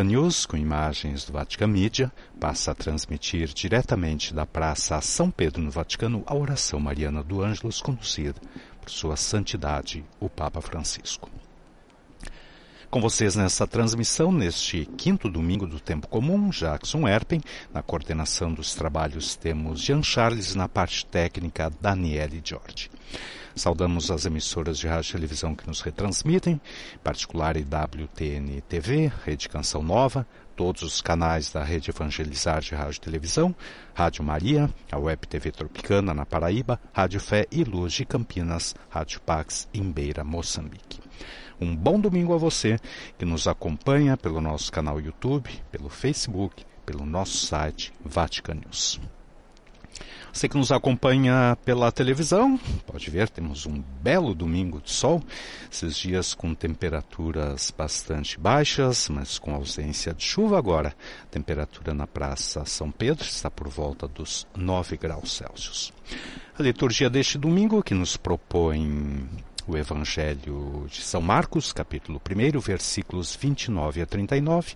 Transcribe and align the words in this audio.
News, 0.00 0.46
com 0.46 0.56
imagens 0.56 1.26
do 1.26 1.34
Vatican 1.34 1.66
Media, 1.66 2.10
passa 2.40 2.70
a 2.70 2.74
transmitir 2.74 3.48
diretamente 3.48 4.32
da 4.32 4.46
Praça 4.46 4.98
São 5.02 5.30
Pedro 5.30 5.60
no 5.60 5.70
Vaticano 5.70 6.22
a 6.26 6.34
oração 6.34 6.80
mariana 6.80 7.22
do 7.22 7.42
Ângelus 7.42 7.82
conduzida 7.82 8.40
por 8.80 8.88
Sua 8.88 9.16
Santidade, 9.16 10.02
o 10.18 10.30
Papa 10.30 10.62
Francisco. 10.62 11.30
Com 12.90 13.02
vocês 13.02 13.36
nessa 13.36 13.66
transmissão, 13.66 14.32
neste 14.32 14.86
quinto 14.96 15.28
domingo 15.28 15.66
do 15.66 15.78
Tempo 15.78 16.08
Comum, 16.08 16.48
Jackson 16.48 17.06
Erpen. 17.06 17.42
Na 17.72 17.82
coordenação 17.82 18.52
dos 18.52 18.74
trabalhos 18.74 19.36
temos 19.36 19.80
Jean 19.80 20.02
Charles, 20.02 20.54
na 20.54 20.68
parte 20.68 21.04
técnica, 21.04 21.70
Daniele 21.80 22.40
Jorge. 22.42 22.90
Saudamos 23.54 24.10
as 24.10 24.24
emissoras 24.24 24.78
de 24.78 24.86
rádio 24.86 25.10
e 25.10 25.12
televisão 25.12 25.54
que 25.54 25.66
nos 25.66 25.80
retransmitem, 25.80 26.60
em 26.94 26.98
particular 26.98 27.56
IWTN 27.56 28.60
TV, 28.68 29.12
Rede 29.24 29.48
Canção 29.48 29.82
Nova, 29.82 30.26
todos 30.56 30.82
os 30.82 31.00
canais 31.00 31.52
da 31.52 31.62
Rede 31.62 31.90
Evangelizar 31.90 32.60
de 32.60 32.74
Rádio 32.74 32.98
e 32.98 33.00
Televisão, 33.00 33.54
Rádio 33.94 34.24
Maria, 34.24 34.70
a 34.90 34.98
Web 34.98 35.26
TV 35.26 35.50
Tropicana 35.50 36.14
na 36.14 36.24
Paraíba, 36.24 36.80
Rádio 36.92 37.20
Fé 37.20 37.46
e 37.50 37.64
Luz 37.64 37.92
de 37.92 38.04
Campinas, 38.04 38.74
Rádio 38.88 39.20
Pax 39.20 39.68
em 39.72 39.90
Beira, 39.90 40.24
Moçambique. 40.24 41.00
Um 41.60 41.76
bom 41.76 42.00
domingo 42.00 42.34
a 42.34 42.38
você 42.38 42.78
que 43.18 43.24
nos 43.24 43.46
acompanha 43.46 44.16
pelo 44.16 44.40
nosso 44.40 44.72
canal 44.72 45.00
YouTube, 45.00 45.50
pelo 45.70 45.88
Facebook, 45.88 46.64
pelo 46.84 47.04
nosso 47.04 47.36
site 47.46 47.92
Vatican 48.04 48.54
News. 48.54 49.00
Você 50.32 50.48
que 50.48 50.56
nos 50.56 50.72
acompanha 50.72 51.56
pela 51.64 51.92
televisão, 51.92 52.58
pode 52.86 53.10
ver, 53.10 53.28
temos 53.28 53.66
um 53.66 53.82
belo 54.02 54.34
domingo 54.34 54.80
de 54.80 54.90
sol, 54.90 55.22
esses 55.70 55.96
dias 55.96 56.32
com 56.32 56.54
temperaturas 56.54 57.72
bastante 57.76 58.40
baixas, 58.40 59.08
mas 59.10 59.38
com 59.38 59.54
ausência 59.54 60.14
de 60.14 60.24
chuva 60.24 60.56
agora. 60.56 60.94
Temperatura 61.30 61.92
na 61.92 62.06
Praça 62.06 62.64
São 62.64 62.90
Pedro 62.90 63.24
está 63.24 63.50
por 63.50 63.68
volta 63.68 64.08
dos 64.08 64.46
9 64.56 64.96
graus 64.96 65.36
Celsius. 65.36 65.92
A 66.58 66.62
liturgia 66.62 67.10
deste 67.10 67.36
domingo 67.36 67.82
que 67.82 67.94
nos 67.94 68.16
propõe 68.16 69.28
o 69.66 69.76
Evangelho 69.76 70.86
de 70.88 71.02
São 71.02 71.20
Marcos, 71.20 71.72
capítulo 71.72 72.20
1, 72.20 72.58
versículos 72.58 73.36
29 73.36 74.02
a 74.02 74.06
39, 74.06 74.74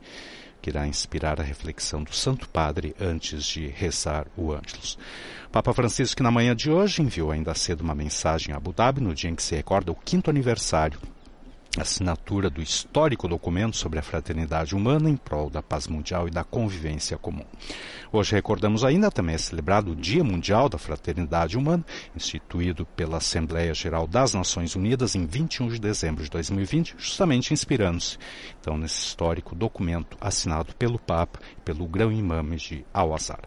que 0.67 0.71
irá 0.71 0.85
inspirar 0.85 1.41
a 1.41 1.45
reflexão 1.45 2.03
do 2.03 2.13
Santo 2.13 2.49
Padre 2.49 2.93
antes 3.01 3.45
de 3.45 3.69
rezar 3.69 4.27
o 4.37 4.51
Ângelus. 4.51 4.99
Papa 5.53 5.73
Francisco, 5.73 6.17
que 6.17 6.25
na 6.25 6.31
manhã 6.33 6.57
de 6.57 6.73
hoje 6.73 7.03
enviou 7.03 7.31
ainda 7.31 7.55
cedo 7.55 7.83
uma 7.83 7.95
mensagem 7.95 8.53
a 8.53 8.57
Abu 8.57 8.73
Dhabi, 8.73 9.01
no 9.01 9.15
dia 9.15 9.31
em 9.31 9.37
que 9.37 9.45
se 9.45 9.55
recorda 9.55 9.93
o 9.93 9.95
quinto 9.95 10.29
aniversário 10.29 10.99
assinatura 11.83 12.49
do 12.51 12.63
histórico 12.63 13.29
documento 13.29 13.77
sobre 13.77 13.99
a 13.99 14.03
fraternidade 14.03 14.75
humana 14.75 15.11
em 15.11 15.17
prol 15.17 15.51
da 15.51 15.63
paz 15.63 15.87
mundial 15.87 16.29
e 16.29 16.31
da 16.31 16.45
convivência 16.45 17.17
comum. 17.19 17.45
Hoje 18.13 18.33
recordamos 18.33 18.85
ainda 18.85 19.11
também 19.11 19.35
é 19.35 19.39
celebrado 19.39 19.93
o 19.93 19.97
Dia 19.97 20.25
Mundial 20.25 20.69
da 20.69 20.79
Fraternidade 20.79 21.59
Humana, 21.59 21.85
instituído 22.15 22.87
pela 22.87 23.19
Assembleia 23.19 23.75
Geral 23.75 24.07
das 24.07 24.35
Nações 24.35 24.75
Unidas 24.77 25.15
em 25.15 25.27
21 25.27 25.69
de 25.69 25.81
dezembro 25.81 26.23
de 26.23 26.31
2020, 26.31 26.95
justamente 26.99 27.53
inspirando-se 27.53 28.19
então 28.61 28.79
nesse 28.79 29.01
histórico 29.01 29.55
documento 29.55 30.17
assinado 30.21 30.75
pelo 30.77 30.99
Papa 30.99 31.41
e 31.57 31.61
pelo 31.63 31.87
grão-imame 31.87 32.57
de 32.57 32.85
Al-Azhar. 32.93 33.41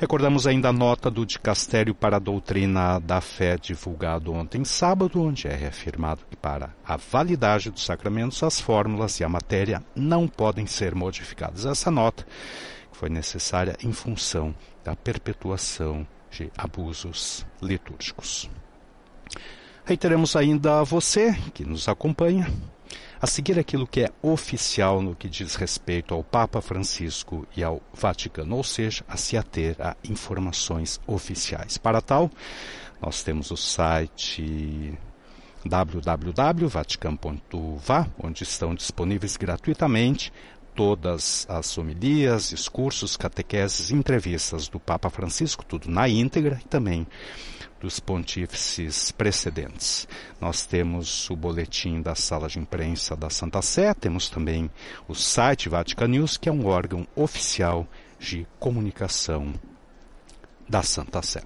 Recordamos 0.00 0.46
ainda 0.46 0.68
a 0.68 0.72
nota 0.72 1.10
do 1.10 1.26
Dicastério 1.26 1.92
para 1.92 2.18
a 2.18 2.20
Doutrina 2.20 3.00
da 3.00 3.20
Fé, 3.20 3.56
divulgado 3.56 4.32
ontem 4.32 4.64
sábado, 4.64 5.20
onde 5.20 5.48
é 5.48 5.56
reafirmado 5.56 6.20
que 6.30 6.36
para 6.36 6.72
a 6.86 6.96
validade 6.96 7.68
dos 7.68 7.84
sacramentos, 7.84 8.40
as 8.44 8.60
fórmulas 8.60 9.18
e 9.18 9.24
a 9.24 9.28
matéria 9.28 9.82
não 9.96 10.28
podem 10.28 10.68
ser 10.68 10.94
modificadas. 10.94 11.66
Essa 11.66 11.90
nota 11.90 12.24
foi 12.92 13.08
necessária 13.08 13.76
em 13.82 13.90
função 13.90 14.54
da 14.84 14.94
perpetuação 14.94 16.06
de 16.30 16.48
abusos 16.56 17.44
litúrgicos. 17.60 18.48
Reiteramos 19.84 20.36
ainda 20.36 20.78
a 20.78 20.84
você 20.84 21.34
que 21.52 21.64
nos 21.64 21.88
acompanha 21.88 22.46
a 23.20 23.26
seguir 23.26 23.58
aquilo 23.58 23.86
que 23.86 24.02
é 24.02 24.10
oficial 24.22 25.02
no 25.02 25.14
que 25.14 25.28
diz 25.28 25.54
respeito 25.54 26.14
ao 26.14 26.22
Papa 26.22 26.60
Francisco 26.60 27.46
e 27.56 27.64
ao 27.64 27.80
Vaticano, 27.92 28.56
ou 28.56 28.64
seja, 28.64 29.04
a 29.08 29.16
se 29.16 29.36
ater 29.36 29.76
a 29.80 29.96
informações 30.04 31.00
oficiais. 31.06 31.78
Para 31.78 32.00
tal, 32.00 32.30
nós 33.00 33.22
temos 33.22 33.50
o 33.50 33.56
site 33.56 34.96
www.vatican.va, 35.64 38.06
onde 38.22 38.44
estão 38.44 38.74
disponíveis 38.74 39.36
gratuitamente 39.36 40.32
todas 40.74 41.46
as 41.48 41.76
homilias, 41.76 42.50
discursos, 42.50 43.16
catequeses, 43.16 43.90
entrevistas 43.90 44.68
do 44.68 44.78
Papa 44.78 45.10
Francisco, 45.10 45.64
tudo 45.64 45.90
na 45.90 46.08
íntegra 46.08 46.60
e 46.64 46.68
também 46.68 47.04
dos 47.80 48.00
pontífices 48.00 49.10
precedentes. 49.12 50.08
Nós 50.40 50.66
temos 50.66 51.28
o 51.30 51.36
boletim 51.36 52.02
da 52.02 52.14
sala 52.14 52.48
de 52.48 52.58
imprensa 52.58 53.16
da 53.16 53.30
Santa 53.30 53.62
Sé, 53.62 53.94
temos 53.94 54.28
também 54.28 54.70
o 55.06 55.14
site 55.14 55.68
Vatican 55.68 56.08
News, 56.08 56.36
que 56.36 56.48
é 56.48 56.52
um 56.52 56.66
órgão 56.66 57.06
oficial 57.14 57.86
de 58.18 58.46
comunicação 58.58 59.54
da 60.68 60.82
Santa 60.82 61.22
Sé. 61.22 61.42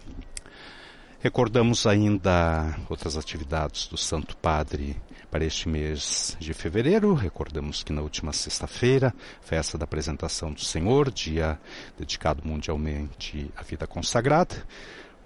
Recordamos 1.21 1.87
ainda 1.87 2.76
outras 2.88 3.16
atividades 3.16 3.87
do 3.87 3.97
Santo 3.97 4.37
Padre 4.37 4.97
para 5.31 5.44
este 5.44 5.69
mês 5.69 6.37
de 6.41 6.53
fevereiro. 6.53 7.15
Recordamos 7.15 7.84
que 7.84 7.92
na 7.92 8.03
última 8.03 8.32
sexta-feira, 8.32 9.15
festa 9.41 9.78
da 9.78 9.84
apresentação 9.84 10.53
do 10.53 10.60
Senhor, 10.60 11.12
dia 11.12 11.60
dedicado 11.97 12.42
mundialmente 12.44 13.48
à 13.56 13.62
vida 13.62 13.87
consagrada 13.87 14.66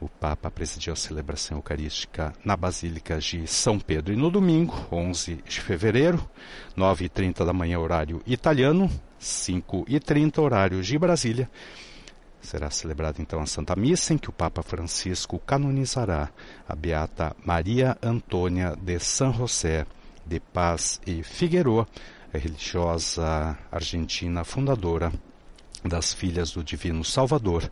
o 0.00 0.08
Papa 0.08 0.50
presidiu 0.50 0.92
a 0.92 0.96
celebração 0.96 1.58
eucarística 1.58 2.34
na 2.44 2.56
Basílica 2.56 3.18
de 3.18 3.46
São 3.46 3.78
Pedro. 3.78 4.12
E 4.12 4.16
no 4.16 4.30
domingo, 4.30 4.74
11 4.92 5.42
de 5.46 5.60
fevereiro, 5.60 6.28
9h30 6.76 7.44
da 7.44 7.52
manhã, 7.52 7.78
horário 7.78 8.22
italiano, 8.26 8.90
5h30, 9.20 10.38
horário 10.38 10.82
de 10.82 10.98
Brasília, 10.98 11.50
será 12.40 12.70
celebrada 12.70 13.20
então 13.20 13.40
a 13.40 13.46
Santa 13.46 13.74
Missa, 13.74 14.12
em 14.14 14.18
que 14.18 14.28
o 14.28 14.32
Papa 14.32 14.62
Francisco 14.62 15.38
canonizará 15.38 16.30
a 16.68 16.76
Beata 16.76 17.34
Maria 17.44 17.96
Antônia 18.02 18.76
de 18.80 18.98
San 18.98 19.32
José 19.32 19.86
de 20.24 20.40
Paz 20.40 21.00
e 21.06 21.22
Figueroa, 21.22 21.86
a 22.32 22.38
religiosa 22.38 23.56
argentina 23.70 24.44
fundadora 24.44 25.12
das 25.84 26.12
Filhas 26.12 26.50
do 26.50 26.62
Divino 26.62 27.04
Salvador 27.04 27.70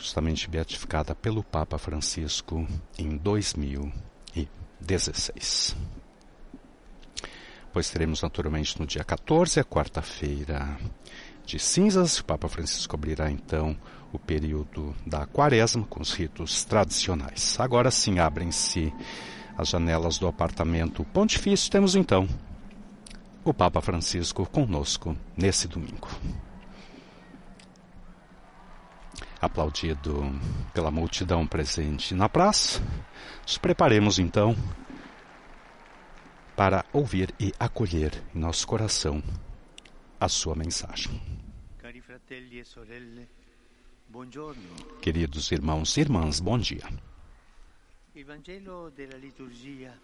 justamente 0.00 0.48
beatificada 0.48 1.14
pelo 1.14 1.44
Papa 1.44 1.76
Francisco 1.78 2.66
em 2.98 3.16
2016. 3.16 5.76
Pois 7.72 7.88
teremos 7.90 8.22
naturalmente 8.22 8.80
no 8.80 8.86
dia 8.86 9.04
14, 9.04 9.60
a 9.60 9.64
quarta-feira 9.64 10.76
de 11.44 11.58
cinzas, 11.58 12.18
o 12.18 12.24
Papa 12.24 12.48
Francisco 12.48 12.96
abrirá 12.96 13.30
então 13.30 13.76
o 14.12 14.18
período 14.18 14.94
da 15.06 15.26
quaresma 15.26 15.84
com 15.84 16.00
os 16.00 16.12
ritos 16.12 16.64
tradicionais. 16.64 17.60
Agora 17.60 17.90
sim 17.90 18.18
abrem-se 18.18 18.92
as 19.56 19.68
janelas 19.68 20.18
do 20.18 20.26
apartamento 20.26 21.04
pontifício. 21.04 21.70
Temos 21.70 21.94
então 21.94 22.28
o 23.44 23.54
Papa 23.54 23.80
Francisco 23.80 24.44
conosco 24.50 25.16
nesse 25.36 25.68
domingo. 25.68 26.08
Aplaudido 29.40 30.22
pela 30.74 30.90
multidão 30.90 31.46
presente 31.46 32.14
na 32.14 32.28
praça, 32.28 32.82
nos 33.42 33.58
preparemos 33.58 34.18
então 34.18 34.54
para 36.54 36.84
ouvir 36.92 37.34
e 37.40 37.52
acolher 37.58 38.22
em 38.34 38.38
nosso 38.38 38.66
coração 38.66 39.22
a 40.20 40.28
sua 40.28 40.54
mensagem. 40.54 41.20
Queridos 45.00 45.50
irmãos 45.50 45.96
e 45.96 46.00
irmãs, 46.00 46.40
bom 46.40 46.58
dia. 46.58 46.84
Evangelho 48.14 48.90
da 48.90 49.16
liturgia 49.16 49.94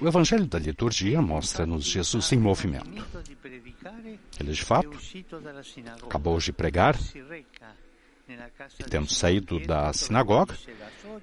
o 0.00 0.06
Evangelho 0.06 0.46
da 0.46 0.58
liturgia 0.58 1.20
mostra-nos 1.20 1.84
Jesus 1.84 2.32
em 2.32 2.38
movimento. 2.38 3.04
Ele, 4.40 4.52
de 4.52 4.64
fato, 4.64 4.98
acabou 6.02 6.38
de 6.38 6.52
pregar 6.52 6.96
e, 8.78 8.84
tendo 8.84 9.12
saído 9.12 9.60
da 9.60 9.92
sinagoga, 9.92 10.56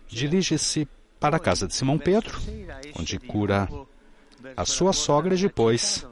dirige-se 0.08 0.88
para 1.20 1.38
a 1.38 1.40
casa 1.40 1.68
de 1.68 1.76
Simão 1.76 1.98
Pedro, 1.98 2.40
onde 2.98 3.20
cura 3.20 3.68
a 4.56 4.66
sua 4.66 4.94
sogra 4.94 5.36
e 5.36 5.38
depois, 5.38 6.06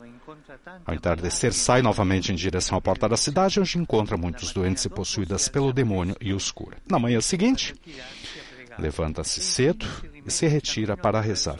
ao 0.85 0.93
entardecer, 0.93 1.53
sai 1.53 1.81
novamente 1.81 2.31
em 2.31 2.35
direção 2.35 2.77
à 2.77 2.81
porta 2.81 3.07
da 3.07 3.17
cidade, 3.17 3.59
onde 3.59 3.77
encontra 3.77 4.17
muitos 4.17 4.51
doentes 4.51 4.85
e 4.85 4.89
possuídas 4.89 5.47
pelo 5.47 5.73
demônio 5.73 6.15
e 6.21 6.33
os 6.33 6.51
cura. 6.51 6.77
Na 6.87 6.99
manhã 6.99 7.21
seguinte, 7.21 7.73
levanta-se 8.77 9.41
cedo 9.41 9.85
e 10.25 10.31
se 10.31 10.47
retira 10.47 10.95
para 10.95 11.21
rezar. 11.21 11.57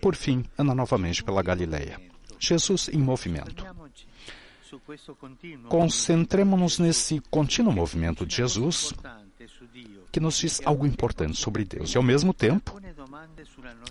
por 0.00 0.16
fim 0.16 0.44
anda 0.58 0.74
novamente 0.74 1.22
pela 1.22 1.42
Galileia. 1.42 2.00
Jesus 2.38 2.88
em 2.88 2.98
movimento. 2.98 3.64
Concentremos-nos 5.68 6.78
nesse 6.78 7.20
contínuo 7.30 7.72
movimento 7.72 8.24
de 8.24 8.36
Jesus 8.36 8.92
que 10.10 10.20
nos 10.20 10.38
diz 10.38 10.60
algo 10.64 10.86
importante 10.86 11.36
sobre 11.36 11.64
Deus 11.64 11.94
e, 11.94 11.96
ao 11.96 12.02
mesmo 12.02 12.32
tempo, 12.32 12.80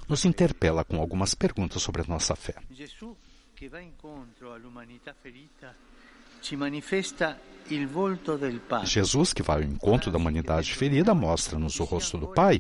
nos 0.08 0.26
interpela 0.26 0.84
com 0.84 1.00
algumas 1.00 1.34
perguntas 1.34 1.82
sobre 1.82 2.02
a 2.02 2.06
nossa 2.08 2.36
fé. 2.36 2.56
Jesus, 8.86 9.34
que 9.34 9.44
vai 9.44 9.58
ao 9.58 9.64
encontro 9.64 10.12
da 10.12 10.18
humanidade 10.18 10.74
ferida, 10.74 11.14
mostra-nos 11.14 11.80
o 11.80 11.84
rosto 11.84 12.18
do 12.18 12.28
Pai. 12.28 12.60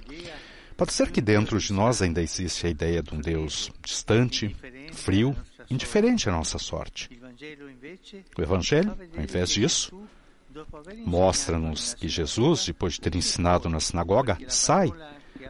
Pode 0.77 0.93
ser 0.93 1.11
que 1.11 1.21
dentro 1.21 1.59
de 1.59 1.73
nós 1.73 2.01
ainda 2.01 2.21
existe 2.21 2.65
a 2.65 2.69
ideia 2.69 3.03
de 3.03 3.13
um 3.13 3.19
Deus 3.19 3.71
distante, 3.83 4.55
frio, 4.91 5.35
indiferente 5.69 6.29
à 6.29 6.31
nossa 6.31 6.57
sorte. 6.57 7.20
O 8.37 8.41
Evangelho, 8.41 8.97
ao 9.15 9.23
invés 9.23 9.49
disso, 9.49 10.07
mostra-nos 11.05 11.93
que 11.93 12.07
Jesus, 12.07 12.65
depois 12.65 12.93
de 12.93 13.01
ter 13.01 13.15
ensinado 13.15 13.69
na 13.69 13.79
sinagoga, 13.79 14.37
sai 14.47 14.91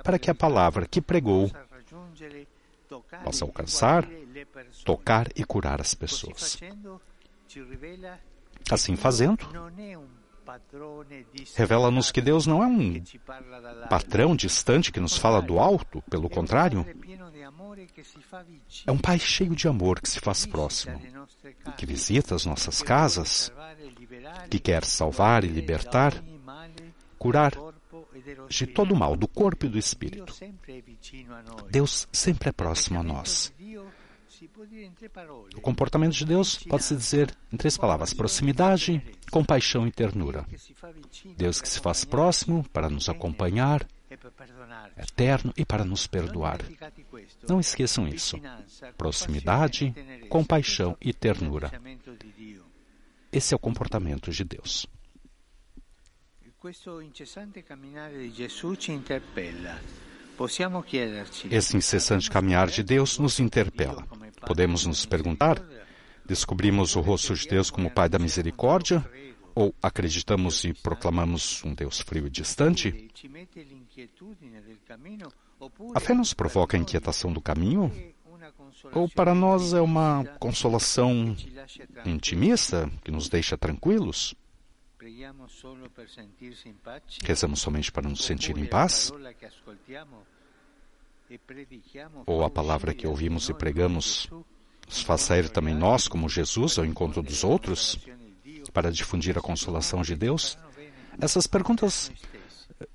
para 0.04 0.20
que 0.20 0.30
a 0.30 0.36
palavra 0.36 0.86
que 0.86 1.02
pregou 1.02 1.52
possa 3.24 3.46
alcançar, 3.46 4.08
tocar 4.86 5.28
e 5.36 5.44
curar 5.44 5.82
as 5.82 5.94
pessoas. 5.94 6.60
Assim 8.70 8.96
fazendo, 8.96 9.48
revela-nos 11.56 12.12
que 12.12 12.22
Deus 12.22 12.46
não 12.46 12.64
é 12.64 12.68
um 12.68 13.04
patrão 13.90 14.36
distante 14.36 14.92
que 14.92 15.00
nos 15.00 15.18
fala 15.18 15.42
do 15.42 15.60
alto, 15.60 16.02
pelo 16.10 16.30
contrário, 16.30 16.86
é 18.86 18.92
um 18.92 18.98
Pai 18.98 19.20
cheio 19.20 19.56
de 19.56 19.68
amor 19.68 20.00
que 20.00 20.10
se 20.10 20.20
faz 20.20 20.46
próximo, 20.46 21.00
que 21.72 21.86
visita 21.86 22.36
as 22.36 22.46
nossas 22.46 22.82
casas, 22.82 23.52
que 24.50 24.60
quer 24.60 24.84
salvar 24.84 25.44
e 25.44 25.48
libertar, 25.48 26.14
curar 27.18 27.54
de 28.50 28.68
todo 28.68 28.94
o 28.94 28.98
mal 28.98 29.16
do 29.16 29.28
corpo 29.28 29.66
e 29.66 29.70
do 29.70 29.78
espírito. 29.78 30.34
Deus 31.70 32.08
sempre 32.12 32.50
é 32.50 32.52
próximo 32.52 33.00
a 33.00 33.04
nós. 33.04 33.54
O 35.56 35.62
comportamento 35.62 36.14
de 36.14 36.26
Deus 36.26 36.58
pode-se 36.58 36.96
dizer 36.96 37.36
em 37.52 37.58
três 37.58 37.78
palavras: 37.78 38.14
proximidade, 38.14 39.02
compaixão 39.30 39.88
e 39.88 39.92
ternura. 39.92 40.46
Deus 41.38 41.62
que 41.62 41.70
se 41.70 41.80
faz 41.80 42.04
próximo 42.04 42.64
para 42.70 42.90
nos 42.90 43.08
acompanhar, 43.08 43.86
eterno 44.98 45.54
e 45.56 45.66
para 45.66 45.84
nos 45.84 46.08
perdoar. 46.08 46.60
Não 47.48 47.60
esqueçam 47.60 48.08
isso. 48.08 48.40
Proximidade, 48.98 49.94
compaixão 50.30 50.98
e 51.02 51.14
ternura. 51.14 51.72
Esse 53.32 53.54
é 53.54 53.56
o 53.56 53.60
comportamento 53.60 54.32
de 54.32 54.44
Deus. 54.44 54.88
Esse 61.50 61.78
incessante 61.78 62.30
caminhar 62.30 62.68
de 62.68 62.84
Deus 62.84 63.18
nos 63.18 63.40
interpela. 63.40 64.06
Podemos 64.46 64.86
nos 64.86 65.06
perguntar: 65.06 65.62
descobrimos 66.26 66.96
o 66.96 67.02
rosto 67.02 67.34
de 67.34 67.48
Deus 67.48 67.70
como 67.70 67.90
Pai 67.90 68.10
da 68.10 68.20
misericórdia? 68.20 69.04
Ou 69.54 69.76
acreditamos 69.82 70.64
e 70.64 70.74
proclamamos 70.74 71.64
um 71.64 71.74
Deus 71.74 72.00
frio 72.00 72.28
e 72.28 72.30
distante? 72.30 73.10
A 75.94 76.00
fé 76.00 76.14
nos 76.14 76.34
provoca 76.34 76.78
a 76.78 76.80
inquietação 76.80 77.32
do 77.32 77.42
caminho? 77.42 77.92
Ou 78.94 79.08
para 79.10 79.36
nós 79.36 79.74
é 79.74 79.82
uma 79.82 80.26
consolação 80.40 81.36
intimista 82.06 82.90
que 83.04 83.12
nos 83.12 83.30
deixa 83.30 83.58
tranquilos? 83.58 84.34
Rezamos 87.24 87.60
somente 87.60 87.92
para 87.92 88.10
nos 88.10 88.24
sentir 88.24 88.58
em 88.58 88.66
paz? 88.66 89.12
Ou 92.26 92.44
a 92.44 92.50
palavra 92.50 92.94
que 92.94 93.08
ouvimos 93.08 93.50
e 93.50 93.54
pregamos 93.54 94.30
nos 94.88 95.02
faz 95.04 95.22
sair 95.22 95.50
também 95.50 95.74
nós, 95.74 96.08
como 96.08 96.28
Jesus, 96.28 96.78
ao 96.78 96.86
encontro 96.86 97.22
dos 97.22 97.46
outros, 97.46 97.98
para 98.72 98.92
difundir 98.92 99.38
a 99.38 99.42
consolação 99.42 100.02
de 100.02 100.16
Deus? 100.16 100.58
Essas 101.20 101.46
perguntas 101.46 102.12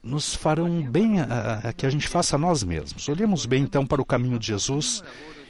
nos 0.03 0.35
farão 0.35 0.83
bem 0.83 1.21
a, 1.21 1.69
a, 1.69 1.73
que 1.73 1.87
a 1.87 1.91
gente 1.91 2.09
faça 2.09 2.37
a 2.37 2.39
nós 2.39 2.63
mesmos. 2.63 3.09
Olhemos 3.09 3.47
bem 3.47 3.63
então 3.63 3.87
para 3.87 4.01
o 4.01 4.05
caminho 4.05 4.39
de 4.39 4.47
Jesus 4.49 5.03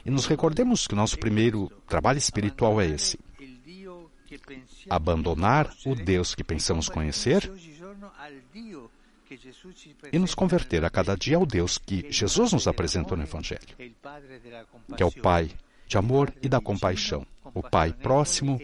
e 0.05 0.11
nos 0.11 0.25
recordemos 0.25 0.87
que 0.87 0.93
o 0.93 0.97
nosso 0.97 1.17
primeiro 1.17 1.71
trabalho 1.87 2.17
espiritual 2.17 2.79
é 2.79 2.87
esse: 2.87 3.19
abandonar 4.89 5.73
o 5.85 5.95
Deus 5.95 6.35
que 6.35 6.43
pensamos 6.43 6.89
conhecer 6.89 7.51
e 10.11 10.19
nos 10.19 10.33
converter 10.33 10.85
a 10.85 10.89
cada 10.89 11.15
dia 11.15 11.37
ao 11.37 11.45
Deus 11.45 11.77
que 11.77 12.05
Jesus 12.09 12.53
nos 12.53 12.67
apresentou 12.67 13.17
no 13.17 13.23
Evangelho, 13.23 13.67
que 14.95 15.03
é 15.03 15.05
o 15.05 15.11
Pai 15.11 15.51
de 15.87 15.97
amor 15.97 16.33
e 16.41 16.47
da 16.49 16.61
compaixão, 16.61 17.25
o 17.53 17.61
Pai 17.61 17.91
próximo, 17.93 18.59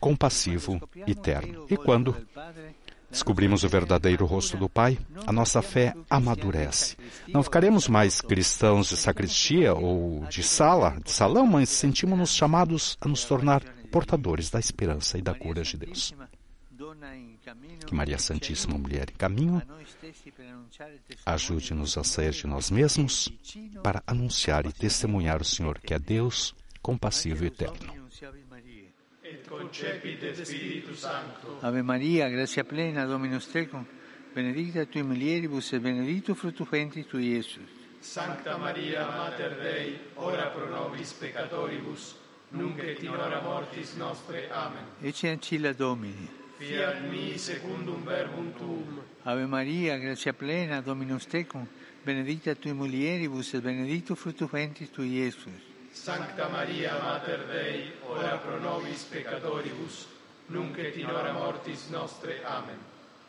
compassivo 0.00 0.80
e 1.06 1.14
terno. 1.14 1.66
E 1.68 1.76
quando 1.76 2.16
descobrimos 3.10 3.64
o 3.64 3.68
verdadeiro 3.68 4.26
rosto 4.26 4.56
do 4.56 4.68
Pai, 4.68 4.98
a 5.26 5.32
nossa 5.32 5.62
fé 5.62 5.94
amadurece. 6.08 6.96
Não 7.28 7.42
ficaremos 7.42 7.88
mais 7.88 8.20
cristãos 8.20 8.88
de 8.88 8.96
sacristia 8.96 9.74
ou 9.74 10.24
de 10.26 10.42
sala, 10.42 10.98
de 11.02 11.10
salão, 11.10 11.46
mas 11.46 11.68
sentimos-nos 11.68 12.34
chamados 12.34 12.96
a 13.00 13.08
nos 13.08 13.24
tornar 13.24 13.62
portadores 13.90 14.50
da 14.50 14.58
esperança 14.58 15.18
e 15.18 15.22
da 15.22 15.34
cura 15.34 15.62
de 15.62 15.76
Deus. 15.76 16.14
Que 17.86 17.94
Maria 17.94 18.18
Santíssima, 18.18 18.76
mulher 18.76 19.08
em 19.10 19.16
caminho, 19.16 19.62
ajude-nos 21.24 21.96
a 21.96 22.04
sair 22.04 22.32
de 22.32 22.46
nós 22.46 22.70
mesmos 22.70 23.32
para 23.82 24.02
anunciar 24.06 24.66
e 24.66 24.72
testemunhar 24.72 25.40
o 25.40 25.44
Senhor, 25.44 25.78
que 25.78 25.94
é 25.94 25.98
Deus 25.98 26.54
compassivo 26.82 27.44
e 27.44 27.48
eterno. 27.48 27.98
Ave 31.60 31.82
Maria, 31.82 32.28
gracia 32.28 32.64
plena, 32.64 33.04
Dominus 33.04 33.46
tecum, 33.46 33.84
benedicta 34.34 34.86
tui 34.86 35.02
mulieribus 35.02 35.72
et 35.72 35.80
benedictus 35.80 36.36
fructus 36.36 36.68
ventris 36.68 37.06
tui, 37.06 37.34
Iesus. 37.34 37.68
Sancta 38.00 38.56
Maria, 38.56 39.06
Mater 39.06 39.58
Dei, 39.60 39.98
ora 40.14 40.46
pro 40.46 40.68
nobis 40.68 41.12
peccatoribus, 41.12 42.16
nunc 42.50 42.78
et 42.78 43.02
in 43.02 43.10
hora 43.10 43.40
mortis 43.42 43.94
nostre. 43.94 44.48
Amen. 44.50 44.84
Ecce 45.02 45.28
ancilla 45.28 45.72
Domini. 45.72 46.28
Fiat 46.58 47.02
mi 47.10 47.36
secundum 47.36 48.04
verbum 48.04 48.52
tuum. 48.56 49.00
Ave 49.24 49.46
Maria, 49.46 49.98
gracia 49.98 50.32
plena, 50.32 50.80
Dominus 50.80 51.26
tecum, 51.26 51.66
benedicta 52.04 52.54
tui 52.54 52.72
mulieribus 52.72 53.54
et 53.54 53.62
benedictus 53.62 54.18
fructus 54.18 54.50
ventris 54.50 54.90
tui, 54.90 55.18
Iesus. 55.18 55.67
Sancta 56.04 56.48
Maria, 56.48 56.96
Mater 57.02 57.44
Dei, 57.46 57.92
ora 58.06 58.38
pro 58.38 58.58
nobis 58.60 59.02
peccatoribus, 59.02 60.06
nunc 60.46 60.78
et 60.78 60.96
in 60.96 61.10
hora 61.10 61.32
mortis 61.32 61.88
nostre. 61.90 62.40
Amen. 62.44 62.78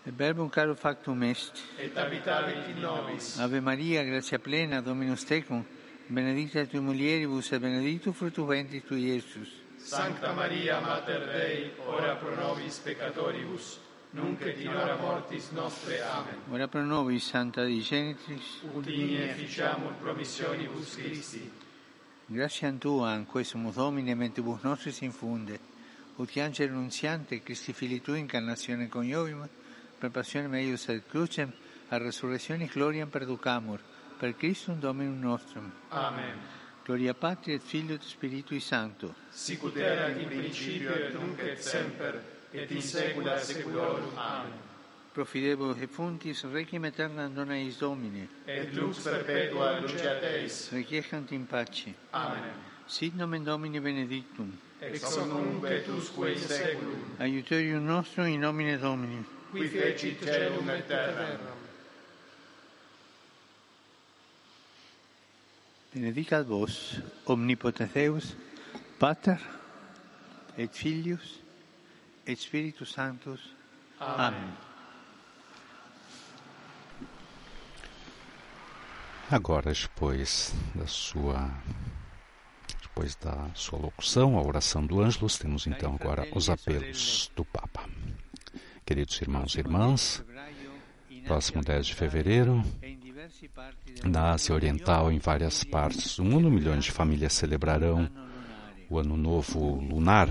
Et 0.06 0.14
verbum 0.14 0.50
caro 0.50 0.76
factum 0.76 1.24
est. 1.24 1.64
Et 1.78 1.98
habitavit 1.98 2.70
in 2.70 2.80
nobis. 2.82 3.40
Ave 3.40 3.60
Maria, 3.60 4.04
gracia 4.04 4.40
plena, 4.40 4.82
Dominus 4.82 5.26
tecum, 5.26 5.66
benedicta 6.08 6.66
tui 6.66 6.80
mulieribus 6.80 7.52
et 7.52 7.60
benedictus 7.60 8.16
fructus 8.16 8.48
ventris 8.48 8.84
tui, 8.86 9.02
Iesus. 9.12 9.50
Sancta 9.78 10.32
Maria, 10.34 10.80
Mater 10.80 11.26
Dei, 11.26 11.72
ora 11.88 12.16
pro 12.16 12.36
nobis 12.36 12.78
peccatoribus, 12.78 13.80
nunc 14.12 14.42
et 14.42 14.62
in 14.62 14.76
hora 14.76 14.96
mortis 14.96 15.50
nostre. 15.52 16.02
Amen. 16.02 16.38
Ora 16.52 16.68
pro 16.68 16.86
nobis, 16.86 17.26
Santa 17.26 17.64
Dei 17.64 17.82
Genitrix, 17.82 18.62
Udini 18.74 19.18
efficiamur 19.24 19.94
promissionibus 20.00 20.96
Christi. 20.96 21.68
Gratiam 22.32 22.78
Tua, 22.78 23.16
in 23.16 23.26
questum 23.26 23.72
Domine, 23.74 24.14
mentibus 24.14 24.62
nostris 24.62 25.02
infunde, 25.02 25.60
ut 26.18 26.30
nunziante, 26.70 27.42
Christi 27.42 27.74
Fili 27.74 28.02
Tui, 28.02 28.20
incarnazione 28.20 28.88
coniovim, 28.88 29.50
per 29.98 30.12
passione 30.12 30.48
meius 30.48 30.88
et 30.90 31.08
crucem, 31.08 31.52
a 31.90 31.98
resurrectionis 31.98 32.72
gloriam 32.72 33.10
perducamur, 33.10 33.82
per 34.20 34.36
Christum 34.36 34.78
Dominum 34.80 35.20
nostrum. 35.20 35.72
Amen. 35.90 36.38
Gloria 36.84 37.16
Patri 37.16 37.54
et 37.54 37.64
Filio 37.64 37.96
et 37.96 38.04
Spiritui 38.04 38.60
Sancto. 38.60 39.16
Sicut 39.32 39.76
erat 39.76 40.16
in 40.22 40.28
principio 40.28 40.94
et 40.94 41.14
nunc 41.14 41.40
et 41.40 41.58
semper, 41.58 42.22
et 42.52 42.70
in 42.70 42.82
saecula 42.82 43.40
saeculorum. 43.40 44.16
Amen. 44.16 44.69
Profidebo 45.14 45.74
defuntis 45.74 46.44
requiem 46.44 46.84
aeternam 46.84 47.34
dona 47.34 47.58
eis 47.58 47.78
Domine. 47.78 48.28
Et 48.48 48.74
lux 48.74 49.04
perpetua 49.04 49.80
luceat 49.80 50.24
eis. 50.24 50.70
Requiescant 50.72 51.32
in 51.32 51.46
pace. 51.46 51.94
Amen. 52.14 52.54
Sit 52.88 53.16
nomen 53.16 53.44
Domini 53.44 53.80
benedictum. 53.80 54.52
Ex 54.82 55.04
hoc 55.04 55.28
nunc 55.28 55.66
et 55.66 55.88
usque 55.90 56.30
in 56.30 56.38
seculum. 56.38 57.16
Aiuterium 57.20 57.86
nostrum 57.86 58.28
in 58.28 58.40
nomine 58.40 58.78
Domini. 58.78 59.26
Qui 59.52 59.68
fecit 59.68 60.24
celum 60.24 60.70
et 60.70 60.88
terram. 60.88 61.58
Benedicat 65.92 66.44
vos, 66.44 67.00
omnipotens 67.26 67.90
Deus, 67.94 68.36
Pater, 69.00 69.40
et 70.56 70.70
Filius, 70.72 71.40
et 72.28 72.36
Spiritus 72.36 72.94
Sanctus. 72.94 73.56
Amen. 74.00 74.34
Amen. 74.36 74.69
Agora, 79.32 79.72
depois 79.72 80.56
da 80.74 80.88
sua 80.88 81.52
depois 82.82 83.16
da 83.16 83.48
sua 83.54 83.78
locução, 83.78 84.38
a 84.38 84.42
oração 84.42 84.84
do 84.84 85.00
Ângelus, 85.00 85.38
temos 85.38 85.68
então 85.68 85.94
agora 85.94 86.28
os 86.34 86.50
apelos 86.50 87.32
do 87.36 87.46
Papa. 87.46 87.88
Queridos 88.84 89.22
irmãos 89.22 89.54
e 89.54 89.60
irmãs, 89.60 90.26
próximo 91.26 91.64
10 91.64 91.86
de 91.86 91.94
fevereiro, 91.94 92.64
na 94.04 94.32
Ásia 94.32 94.56
Oriental, 94.56 95.12
em 95.12 95.20
várias 95.20 95.64
partes 95.64 96.18
do 96.18 96.26
mundo, 96.26 96.50
milhões 96.50 96.86
de 96.86 96.92
famílias 96.92 97.34
celebrarão 97.34 98.10
o 98.90 98.98
Ano 98.98 99.16
Novo 99.16 99.76
Lunar, 99.76 100.28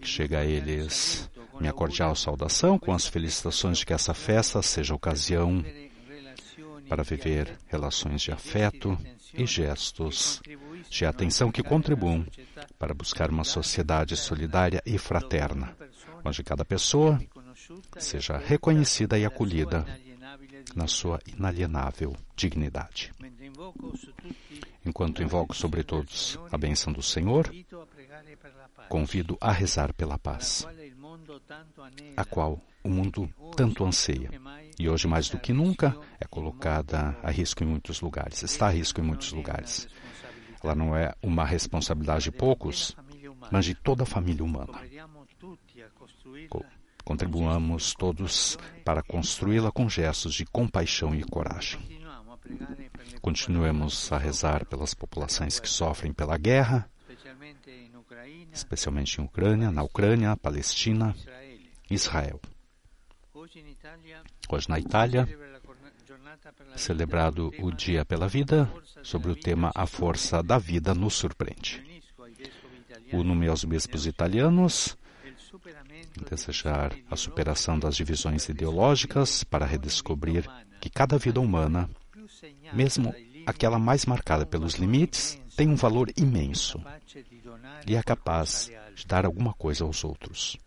que 0.00 0.08
chega 0.08 0.38
a 0.38 0.44
eles 0.44 1.30
minha 1.60 1.72
cordial 1.72 2.16
saudação 2.16 2.78
com 2.78 2.94
as 2.94 3.06
felicitações 3.06 3.78
de 3.78 3.84
que 3.84 3.92
essa 3.92 4.14
festa 4.14 4.62
seja 4.62 4.94
ocasião 4.94 5.62
para 6.88 7.02
viver 7.02 7.58
relações 7.66 8.22
de 8.22 8.32
afeto 8.32 8.98
e 9.34 9.46
gestos 9.46 10.40
de 10.88 11.04
atenção 11.04 11.50
que 11.50 11.62
contribuam 11.62 12.26
para 12.78 12.94
buscar 12.94 13.30
uma 13.30 13.44
sociedade 13.44 14.16
solidária 14.16 14.82
e 14.86 14.98
fraterna, 14.98 15.76
onde 16.24 16.42
cada 16.42 16.64
pessoa 16.64 17.20
seja 17.98 18.36
reconhecida 18.36 19.18
e 19.18 19.24
acolhida 19.24 19.84
na 20.74 20.86
sua 20.86 21.20
inalienável 21.26 22.14
dignidade. 22.34 23.12
Enquanto 24.84 25.22
invoco 25.22 25.54
sobre 25.54 25.82
todos 25.82 26.38
a 26.50 26.58
bênção 26.58 26.92
do 26.92 27.02
Senhor, 27.02 27.52
convido 28.88 29.36
a 29.40 29.50
rezar 29.50 29.92
pela 29.92 30.18
paz, 30.18 30.66
a 32.16 32.24
qual 32.24 32.60
o 32.84 32.88
mundo 32.88 33.28
tanto 33.56 33.84
anseia 33.84 34.30
e 34.78 34.88
hoje 34.88 35.06
mais 35.06 35.28
do 35.28 35.38
que 35.38 35.52
nunca 35.52 35.96
é 36.20 36.26
colocada 36.26 37.16
a 37.22 37.30
risco 37.30 37.62
em 37.62 37.66
muitos 37.66 38.00
lugares, 38.00 38.42
está 38.42 38.66
a 38.66 38.70
risco 38.70 39.00
em 39.00 39.04
muitos 39.04 39.32
lugares. 39.32 39.88
Ela 40.62 40.74
não 40.74 40.96
é 40.96 41.14
uma 41.22 41.44
responsabilidade 41.44 42.24
de 42.24 42.32
poucos, 42.32 42.96
mas 43.50 43.64
de 43.64 43.74
toda 43.74 44.02
a 44.02 44.06
família 44.06 44.44
humana. 44.44 44.80
Contribuamos 47.04 47.94
todos 47.94 48.58
para 48.84 49.02
construí-la 49.02 49.70
com 49.70 49.88
gestos 49.88 50.34
de 50.34 50.44
compaixão 50.44 51.14
e 51.14 51.22
coragem. 51.22 51.80
Continuemos 53.20 54.10
a 54.12 54.18
rezar 54.18 54.66
pelas 54.66 54.92
populações 54.92 55.60
que 55.60 55.68
sofrem 55.68 56.12
pela 56.12 56.36
guerra, 56.36 56.90
especialmente 58.52 59.20
em 59.20 59.24
Ucrânia, 59.24 59.70
na 59.70 59.82
Ucrânia, 59.82 60.36
Palestina, 60.36 61.14
Israel. 61.90 62.40
Hoje 64.48 64.68
na 64.68 64.78
Itália, 64.78 65.28
celebrado 66.74 67.52
o 67.60 67.70
Dia 67.70 68.04
pela 68.04 68.26
Vida, 68.26 68.70
sobre 69.02 69.30
o 69.30 69.36
tema 69.36 69.70
A 69.74 69.86
Força 69.86 70.42
da 70.42 70.58
Vida 70.58 70.94
nos 70.94 71.14
Surpreende. 71.14 72.02
Uno-me 73.12 73.46
aos 73.46 73.64
bispos 73.64 74.06
italianos 74.06 74.96
desejar 76.28 76.92
a 77.10 77.16
superação 77.16 77.78
das 77.78 77.96
divisões 77.96 78.48
ideológicas 78.48 79.44
para 79.44 79.66
redescobrir 79.66 80.48
que 80.80 80.90
cada 80.90 81.18
vida 81.18 81.40
humana, 81.40 81.88
mesmo 82.72 83.14
aquela 83.46 83.78
mais 83.78 84.06
marcada 84.06 84.44
pelos 84.44 84.74
limites, 84.74 85.40
tem 85.56 85.68
um 85.68 85.76
valor 85.76 86.10
imenso 86.16 86.82
e 87.86 87.94
é 87.94 88.02
capaz 88.02 88.70
de 88.94 89.06
dar 89.06 89.24
alguma 89.24 89.54
coisa 89.54 89.84
aos 89.84 90.02
outros. 90.04 90.58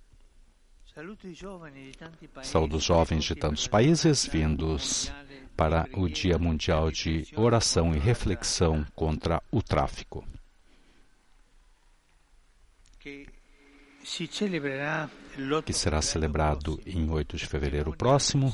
Saúde 2.44 2.76
os 2.76 2.84
jovens 2.84 3.24
de 3.24 3.36
tantos 3.36 3.68
países. 3.68 4.26
Vindos 4.26 5.12
para 5.56 5.88
o 5.94 6.10
Dia 6.10 6.38
Mundial 6.38 6.92
de 6.92 7.26
Oração 7.36 7.96
e 7.96 8.00
Reflexão 8.00 8.86
contra 8.96 9.42
o 9.52 9.62
Tráfico. 9.62 10.28
Que 15.66 15.74
será 15.74 16.02
celebrado 16.02 16.82
em 16.86 17.10
8 17.10 17.38
de 17.38 17.46
fevereiro 17.46 17.96
próximo, 17.96 18.54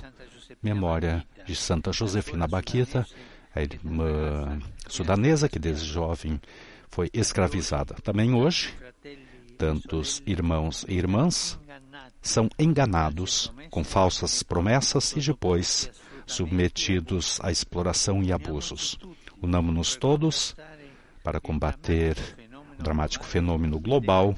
memória 0.62 1.26
de 1.46 1.56
Santa 1.56 1.92
Josefina 1.92 2.48
Baquita, 2.48 3.08
a 3.56 3.62
irmã 3.62 4.60
sudanesa 4.88 5.50
que 5.50 5.58
desde 5.58 5.88
jovem 5.88 6.40
foi 6.90 7.10
escravizada. 7.14 7.96
Também 8.04 8.36
hoje, 8.36 8.74
tantos 9.58 10.22
irmãos 10.26 10.86
e 10.88 10.94
irmãs 10.94 11.60
são 12.28 12.50
enganados 12.58 13.54
com 13.70 13.84
falsas 13.84 14.42
promessas 14.42 15.12
e 15.12 15.20
depois 15.20 15.92
submetidos 16.26 17.40
à 17.44 17.52
exploração 17.52 18.24
e 18.24 18.34
abusos. 18.34 18.98
Unamos-nos 19.42 19.96
todos 19.96 20.56
para 21.24 21.40
combater 21.40 22.18
o 22.80 22.84
dramático 22.84 23.26
fenômeno 23.26 23.80
global 23.80 24.36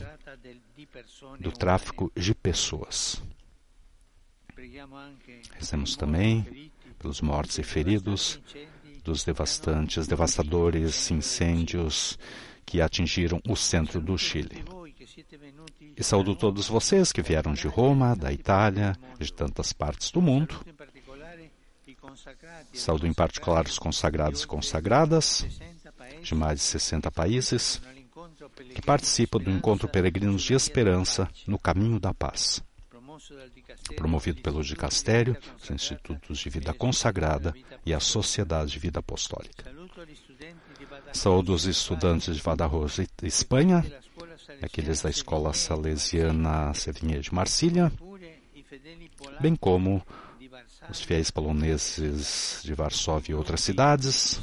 do 1.39 1.51
tráfico 1.51 2.12
de 2.15 2.36
pessoas. 2.36 3.24
Rezemos 5.53 5.96
também 5.96 6.72
pelos 7.00 7.22
mortos 7.22 7.58
e 7.58 7.63
feridos 7.63 8.39
dos 9.03 9.24
devastantes, 9.24 10.08
devastadores 10.08 11.10
incêndios 11.10 12.20
que 12.65 12.82
atingiram 12.82 13.41
o 13.48 13.56
centro 13.56 14.01
do 14.01 14.17
Chile. 14.17 14.65
E 15.95 16.03
saúdo 16.03 16.36
todos 16.36 16.67
vocês 16.67 17.12
que 17.12 17.21
vieram 17.21 17.53
de 17.53 17.67
Roma, 17.67 18.15
da 18.15 18.31
Itália, 18.31 18.95
de 19.19 19.33
tantas 19.33 19.74
partes 19.74 20.12
do 20.12 20.21
mundo. 20.21 20.59
Saúdo 22.74 23.07
em 23.07 23.13
particular 23.13 23.65
os 23.65 23.79
consagrados 23.79 24.43
e 24.43 24.47
consagradas 24.47 25.45
de 26.21 26.36
mais 26.36 26.59
de 26.59 26.65
60 26.65 27.12
países 27.12 27.81
que 28.74 28.81
participa 28.81 29.39
do 29.39 29.50
Encontro 29.50 29.88
Peregrinos 29.88 30.43
de 30.43 30.53
Esperança 30.53 31.29
no 31.47 31.57
Caminho 31.57 32.00
da 32.00 32.13
Paz, 32.13 32.63
promovido 33.95 34.41
pelo 34.41 34.63
Dicastério, 34.63 35.38
os 35.62 35.69
Institutos 35.69 36.39
de 36.39 36.50
Vida 36.50 36.74
Consagrada 36.74 37.53
e 37.86 37.93
a 37.93 38.00
Sociedade 38.00 38.71
de 38.71 38.79
Vida 38.79 39.00
Apostólica. 39.00 39.65
Saúdo 41.13 41.53
os 41.53 41.65
estudantes 41.65 42.36
de 42.36 42.41
Badajoz, 42.41 43.00
Espanha, 43.24 43.83
aqueles 44.62 45.01
da 45.01 45.10
Escola 45.10 45.53
Salesiana 45.53 46.74
Sevinha 46.74 47.20
de 47.20 47.34
Marcília, 47.34 47.91
bem 49.39 49.56
como 49.56 50.01
os 50.89 51.01
fiéis 51.01 51.29
poloneses 51.32 52.62
de 52.63 52.74
Varsóvia 52.74 53.34
e 53.34 53.36
outras 53.36 53.62
cidades, 53.62 54.41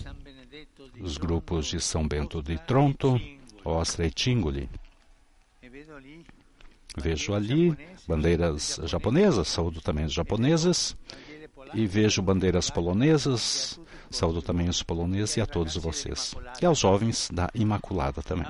os 1.01 1.17
grupos 1.17 1.67
de 1.67 1.81
São 1.81 2.07
Bento 2.07 2.43
de 2.43 2.59
Tronto, 2.59 3.21
Ostra 3.65 4.07
e 4.07 4.11
Tingoli. 4.11 4.69
Vejo 6.97 7.35
ali 7.35 7.77
bandeiras 8.07 8.81
japonesas, 8.85 9.49
saúdo 9.49 9.81
também 9.81 10.05
os 10.05 10.13
japoneses, 10.13 10.97
e 11.73 11.87
vejo 11.87 12.23
bandeiras 12.23 12.71
polonesas, 12.71 13.81
saúdo 14.15 14.43
também 14.43 14.69
os 14.69 14.83
poloneses 14.83 15.37
e 15.37 15.41
a 15.41 15.47
todos 15.47 15.77
vocês. 15.77 16.35
E 16.61 16.67
aos 16.67 16.79
jovens 16.79 17.29
da 17.33 17.49
Imaculada 17.55 18.23
também. 18.23 18.47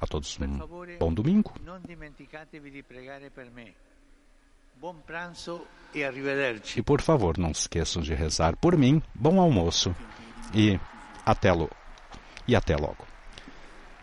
A 0.00 0.06
todos 0.06 0.38
um 0.38 0.58
bom 0.98 1.12
domingo. 1.12 1.52
E 6.76 6.82
por 6.82 7.00
favor, 7.00 7.38
não 7.38 7.54
se 7.54 7.62
esqueçam 7.62 8.02
de 8.02 8.14
rezar 8.14 8.56
por 8.56 8.76
mim. 8.76 9.02
Bom 9.14 9.40
almoço 9.40 9.94
e 10.54 10.78
até 11.24 11.50
logo 11.52 11.74
e 12.46 12.54
até 12.54 12.76
logo. 12.76 13.15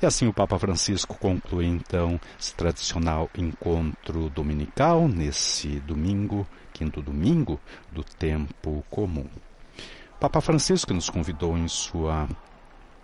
E 0.04 0.06
assim 0.06 0.28
o 0.28 0.34
Papa 0.34 0.60
Francisco 0.60 1.18
conclui 1.18 1.66
então 1.66 2.20
esse 2.38 2.54
tradicional 2.54 3.30
encontro 3.38 4.30
dominical 4.30 5.08
nesse 5.08 5.80
domingo, 5.80 6.46
quinto 6.74 7.02
domingo 7.02 7.58
do 7.90 8.04
tempo 8.04 8.84
comum. 8.90 9.30
O 10.18 10.20
Papa 10.20 10.42
Francisco 10.42 10.94
nos 10.94 11.10
convidou 11.10 11.58
em 11.58 11.70
sua 11.70 12.28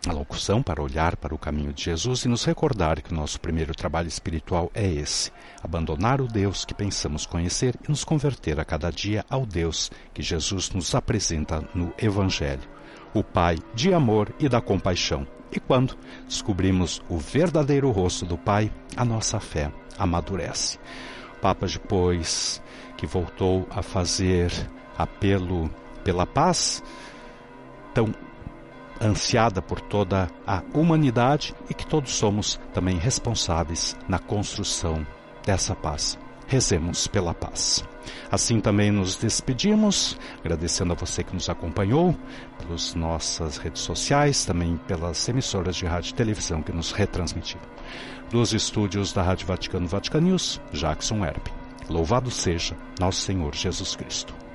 locução 0.08 0.62
para 0.62 0.84
olhar 0.84 1.16
para 1.16 1.34
o 1.34 1.38
caminho 1.38 1.72
de 1.72 1.86
Jesus 1.86 2.26
e 2.26 2.28
nos 2.28 2.44
recordar 2.44 3.02
que 3.02 3.14
o 3.14 3.16
nosso 3.16 3.40
primeiro 3.40 3.74
trabalho 3.74 4.10
espiritual 4.10 4.70
é 4.74 4.86
esse: 4.86 5.32
abandonar 5.64 6.20
o 6.20 6.28
Deus 6.28 6.66
que 6.66 6.74
pensamos 6.74 7.26
conhecer 7.26 7.78
e 7.82 7.90
nos 7.90 8.04
converter 8.04 8.60
a 8.60 8.66
cada 8.66 8.92
dia 8.92 9.26
ao 9.30 9.46
Deus 9.46 9.90
que 10.14 10.22
Jesus 10.22 10.70
nos 10.72 10.94
apresenta 10.94 11.64
no 11.74 11.94
Evangelho 11.98 12.79
o 13.14 13.24
Pai 13.24 13.58
de 13.74 13.94
amor 13.94 14.34
e 14.40 14.48
da 14.48 14.62
compaixão. 14.62 15.26
E 15.52 15.60
quando 15.60 15.98
descobrimos 16.28 17.02
o 17.10 17.18
verdadeiro 17.18 17.90
rosto 17.92 18.26
do 18.26 18.38
Pai, 18.38 18.72
a 18.96 19.04
nossa 19.04 19.40
fé 19.40 19.72
amadurece. 19.98 20.78
O 21.38 21.42
Papa, 21.42 21.68
depois 21.68 22.62
que 22.98 23.08
voltou 23.08 23.68
a 23.70 23.82
fazer 23.82 24.52
apelo 24.98 25.70
pela 26.04 26.26
paz, 26.26 26.84
tão 27.94 28.14
ansiada 29.02 29.62
por 29.62 29.80
toda 29.80 30.30
a 30.46 30.62
humanidade 30.74 31.56
e 31.70 31.74
que 31.74 31.88
todos 31.88 32.12
somos 32.12 32.60
também 32.74 32.98
responsáveis 32.98 33.96
na 34.08 34.20
construção 34.20 35.06
dessa 35.46 35.74
paz. 35.74 36.20
Rezemos 36.50 37.06
pela 37.06 37.32
paz. 37.32 37.86
Assim 38.32 38.60
também 38.60 38.90
nos 38.90 39.16
despedimos, 39.16 40.18
agradecendo 40.40 40.94
a 40.94 40.96
você 40.96 41.24
que 41.24 41.32
nos 41.32 41.48
acompanhou 41.48 42.18
pelas 42.58 42.96
nossas 42.96 43.58
redes 43.58 43.84
sociais, 43.84 44.46
também 44.46 44.76
pelas 44.88 45.30
emissoras 45.30 45.76
de 45.76 45.86
rádio 45.86 46.10
e 46.10 46.16
televisão 46.16 46.64
que 46.64 46.72
nos 46.72 46.92
retransmitiram. 46.92 47.62
Dos 48.32 48.52
estúdios 48.52 49.14
da 49.14 49.22
Rádio 49.22 49.46
Vaticano 49.46 49.88
Vatican 49.88 50.22
News, 50.22 50.60
Jackson 50.74 51.24
Herb. 51.24 51.44
Louvado 51.88 52.32
seja 52.32 52.76
nosso 53.00 53.22
Senhor 53.22 53.54
Jesus 53.54 53.96
Cristo. 53.96 54.49